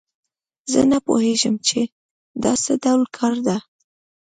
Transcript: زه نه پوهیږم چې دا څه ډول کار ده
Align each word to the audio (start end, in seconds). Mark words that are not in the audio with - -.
زه 0.71 0.79
نه 0.91 0.97
پوهیږم 1.05 1.55
چې 1.67 1.79
دا 2.43 2.53
څه 2.63 2.73
ډول 2.83 3.01
کار 3.17 3.35
ده 3.47 3.57